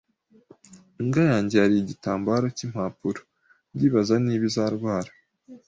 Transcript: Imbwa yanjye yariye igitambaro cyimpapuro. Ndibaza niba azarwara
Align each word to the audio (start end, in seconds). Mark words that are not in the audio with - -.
Imbwa 0.99 1.21
yanjye 1.31 1.55
yariye 1.61 1.81
igitambaro 1.83 2.45
cyimpapuro. 2.57 3.19
Ndibaza 3.73 4.15
niba 4.25 4.45
azarwara 4.51 5.11